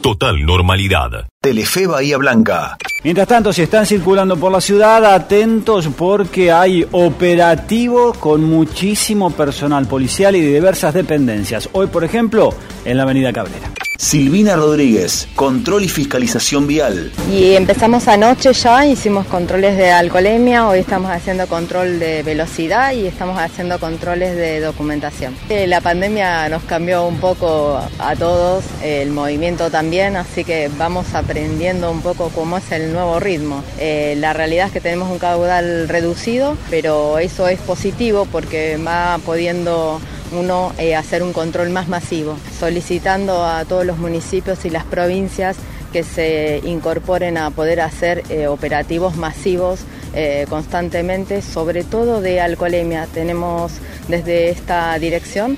[0.00, 1.26] Total normalidad.
[1.40, 2.76] Telefe Bahía Blanca.
[3.02, 9.86] Mientras tanto, si están circulando por la ciudad, atentos porque hay operativo con muchísimo personal
[9.86, 11.68] policial y de diversas dependencias.
[11.72, 13.73] Hoy, por ejemplo, en la Avenida Cabrera.
[14.04, 17.10] Silvina Rodríguez, control y fiscalización vial.
[17.32, 23.06] Y empezamos anoche ya, hicimos controles de alcoholemia, hoy estamos haciendo control de velocidad y
[23.06, 25.34] estamos haciendo controles de documentación.
[25.48, 31.14] Eh, la pandemia nos cambió un poco a todos, el movimiento también, así que vamos
[31.14, 33.64] aprendiendo un poco cómo es el nuevo ritmo.
[33.78, 39.18] Eh, la realidad es que tenemos un caudal reducido, pero eso es positivo porque va
[39.24, 39.98] pudiendo
[40.34, 45.56] uno eh, hacer un control más masivo, solicitando a todos los municipios y las provincias
[45.92, 49.80] que se incorporen a poder hacer eh, operativos masivos
[50.14, 53.06] eh, constantemente, sobre todo de alcoholemia.
[53.12, 53.72] Tenemos
[54.08, 55.56] desde esta dirección,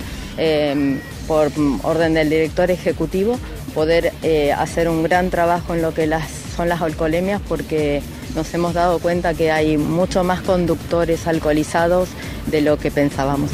[1.27, 1.51] por
[1.83, 3.39] orden del director ejecutivo,
[3.75, 4.13] poder
[4.55, 6.07] hacer un gran trabajo en lo que
[6.55, 8.03] son las alcoholemias porque
[8.35, 12.11] nos hemos dado cuenta que hay mucho más conductores alcoholizados
[12.47, 13.51] de lo que pensábamos.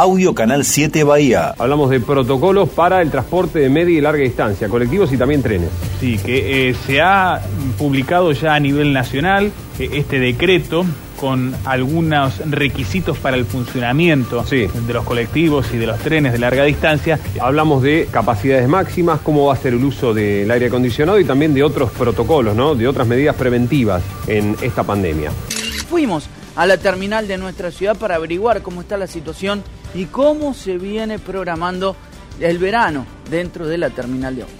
[0.00, 1.54] Audio Canal 7 Bahía.
[1.58, 5.68] Hablamos de protocolos para el transporte de media y larga distancia, colectivos y también trenes.
[6.00, 7.42] Sí, que eh, se ha
[7.76, 10.86] publicado ya a nivel nacional eh, este decreto
[11.20, 16.64] con algunos requisitos para el funcionamiento de los colectivos y de los trenes de larga
[16.64, 17.20] distancia.
[17.38, 21.52] Hablamos de capacidades máximas, cómo va a ser el uso del aire acondicionado y también
[21.52, 22.74] de otros protocolos, ¿no?
[22.74, 25.30] de otras medidas preventivas en esta pandemia.
[25.90, 29.62] Fuimos a la terminal de nuestra ciudad para averiguar cómo está la situación
[29.94, 31.96] y cómo se viene programando
[32.40, 34.59] el verano dentro de la terminal de ómnibus.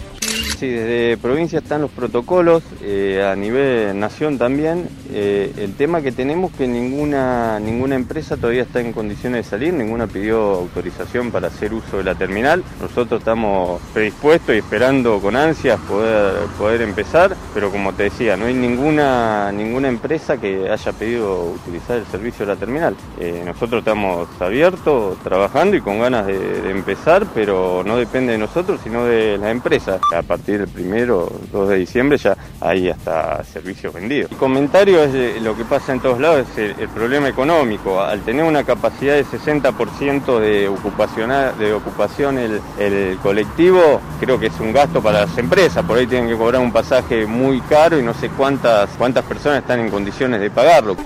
[0.60, 4.90] Sí, desde provincia están los protocolos, eh, a nivel nación también.
[5.10, 9.72] Eh, el tema que tenemos que ninguna, ninguna empresa todavía está en condiciones de salir,
[9.72, 12.62] ninguna pidió autorización para hacer uso de la terminal.
[12.78, 18.44] Nosotros estamos predispuestos y esperando con ansias poder, poder empezar, pero como te decía, no
[18.44, 22.94] hay ninguna, ninguna empresa que haya pedido utilizar el servicio de la terminal.
[23.18, 28.38] Eh, nosotros estamos abiertos, trabajando y con ganas de, de empezar, pero no depende de
[28.38, 29.98] nosotros, sino de la empresa.
[30.14, 34.30] A partir el primero, 2 de diciembre ya hay hasta servicios vendidos.
[34.30, 38.00] El comentario es lo que pasa en todos lados, es el, problema económico.
[38.00, 44.46] Al tener una capacidad de 60% de, ocupación, de ocupación el, el colectivo, creo que
[44.46, 45.84] es un gasto para las empresas.
[45.84, 49.60] Por ahí tienen que cobrar un pasaje muy caro y no sé cuántas, cuántas personas
[49.60, 50.96] están en condiciones de pagarlo.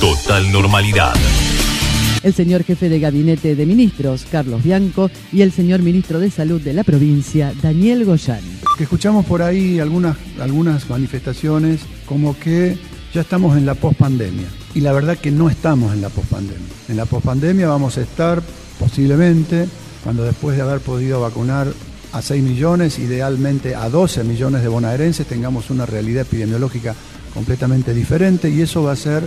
[0.00, 1.12] Total normalidad
[2.28, 6.60] el señor jefe de gabinete de ministros, Carlos Bianco, y el señor ministro de Salud
[6.60, 8.42] de la provincia, Daniel Goyán.
[8.78, 12.76] escuchamos por ahí algunas, algunas manifestaciones como que
[13.14, 14.46] ya estamos en la pospandemia.
[14.74, 16.68] Y la verdad que no estamos en la pospandemia.
[16.90, 18.42] En la pospandemia vamos a estar
[18.78, 19.66] posiblemente
[20.04, 21.72] cuando después de haber podido vacunar
[22.12, 26.94] a 6 millones, idealmente a 12 millones de bonaerenses, tengamos una realidad epidemiológica
[27.32, 29.22] completamente diferente y eso va a ser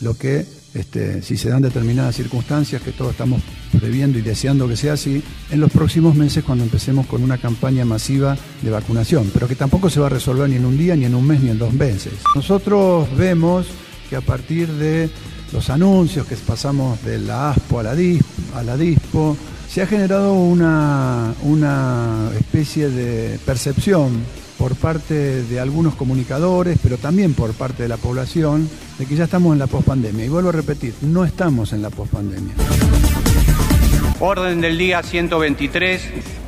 [0.00, 3.42] lo que este, si se dan determinadas circunstancias que todos estamos
[3.78, 7.84] previendo y deseando que sea así, en los próximos meses cuando empecemos con una campaña
[7.84, 11.04] masiva de vacunación, pero que tampoco se va a resolver ni en un día, ni
[11.04, 12.12] en un mes, ni en dos meses.
[12.34, 13.66] Nosotros vemos
[14.08, 15.10] que a partir de
[15.52, 19.36] los anuncios que pasamos de la ASPO a la, a la DISPO,
[19.68, 24.22] se ha generado una, una especie de percepción
[24.58, 29.24] por parte de algunos comunicadores, pero también por parte de la población, de que ya
[29.24, 30.24] estamos en la pospandemia.
[30.24, 32.54] Y vuelvo a repetir, no estamos en la pospandemia.
[34.20, 36.02] Orden del día 123,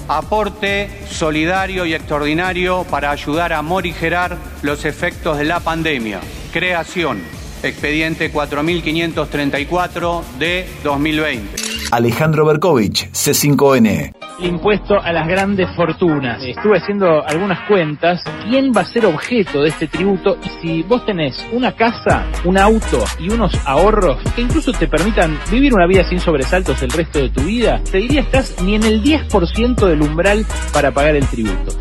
[0.08, 6.20] aporte solidario y extraordinario para ayudar a morigerar los efectos de la pandemia.
[6.52, 7.20] Creación,
[7.62, 11.62] expediente 4534 de 2020.
[11.92, 14.19] Alejandro Berkovich, C5N.
[14.42, 16.42] Impuesto a las grandes fortunas.
[16.42, 18.22] Estuve haciendo algunas cuentas.
[18.48, 20.38] ¿Quién va a ser objeto de este tributo?
[20.44, 25.38] Y si vos tenés una casa, un auto y unos ahorros que incluso te permitan
[25.50, 28.84] vivir una vida sin sobresaltos el resto de tu vida, te diría estás ni en
[28.84, 31.79] el 10% del umbral para pagar el tributo.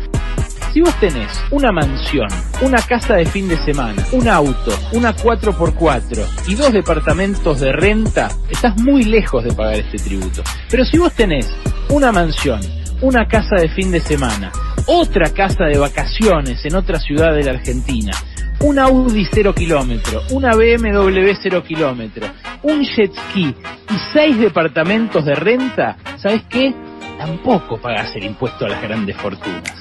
[0.72, 2.28] Si vos tenés una mansión,
[2.62, 8.28] una casa de fin de semana, un auto, una 4x4 y dos departamentos de renta,
[8.48, 10.44] estás muy lejos de pagar este tributo.
[10.70, 11.52] Pero si vos tenés
[11.88, 12.60] una mansión,
[13.00, 14.52] una casa de fin de semana,
[14.86, 18.12] otra casa de vacaciones en otra ciudad de la Argentina,
[18.60, 22.28] un Audi 0 kilómetro, una BMW 0 kilómetro,
[22.62, 23.46] un jet ski
[23.90, 26.72] y seis departamentos de renta, ¿sabes qué?
[27.18, 29.79] Tampoco pagas el impuesto a las grandes fortunas.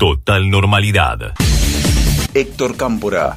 [0.00, 1.34] Total normalidad.
[2.32, 3.36] Héctor Cámpora.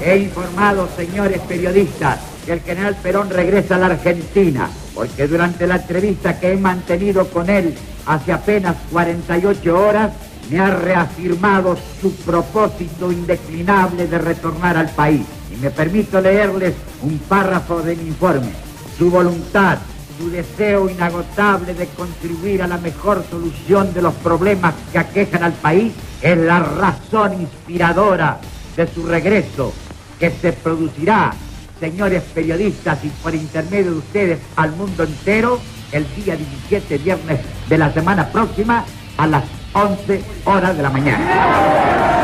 [0.00, 5.74] He informado, señores periodistas, que el general Perón regresa a la Argentina, porque durante la
[5.74, 7.74] entrevista que he mantenido con él
[8.06, 10.12] hace apenas 48 horas,
[10.48, 15.26] me ha reafirmado su propósito indeclinable de retornar al país.
[15.52, 18.52] Y me permito leerles un párrafo de mi informe.
[18.96, 19.78] Su voluntad,
[20.18, 25.52] su deseo inagotable de contribuir a la mejor solución de los problemas que aquejan al
[25.52, 28.38] país es la razón inspiradora
[28.76, 29.72] de su regreso,
[30.18, 31.32] que se producirá,
[31.80, 35.60] señores periodistas y por intermedio de ustedes al mundo entero,
[35.92, 38.84] el día 17 viernes de la semana próxima
[39.16, 42.23] a las 11 horas de la mañana.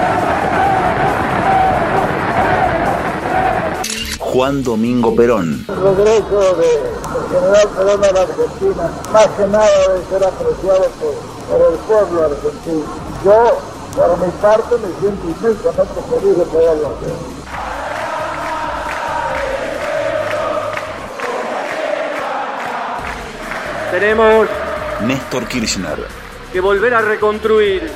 [4.32, 5.66] Juan Domingo Perón.
[5.68, 6.68] El regreso de
[7.32, 11.14] general Perón a la Argentina, más que nada debe ser apreciado por,
[11.48, 12.84] por el pueblo argentino.
[13.24, 13.58] Yo,
[13.96, 17.40] por mi parte, me siento inmensamente feliz de poderlo hacer.
[23.90, 24.48] Tenemos
[25.00, 26.06] Néstor Kirchner.
[26.52, 27.90] que volver a reconstruir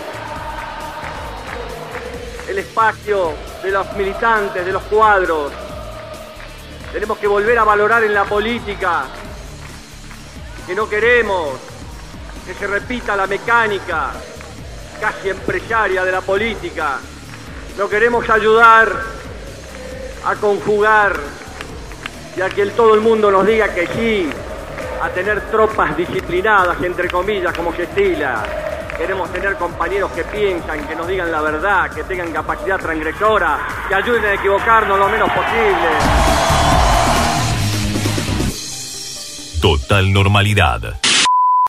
[2.48, 3.32] el espacio
[3.62, 5.52] de los militantes, de los cuadros.
[6.94, 9.02] Tenemos que volver a valorar en la política
[10.64, 11.48] que no queremos
[12.46, 14.12] que se repita la mecánica
[15.00, 16.98] casi empresaria de la política.
[17.76, 18.92] No queremos ayudar
[20.24, 21.16] a conjugar
[22.36, 24.30] y a que el- todo el mundo nos diga que sí,
[25.02, 28.44] a tener tropas disciplinadas, entre comillas, como se.
[28.96, 33.58] Queremos tener compañeros que piensan, que nos digan la verdad, que tengan capacidad transgresora,
[33.88, 36.53] que ayuden a equivocarnos lo menos posible.
[39.64, 41.00] Total normalidad.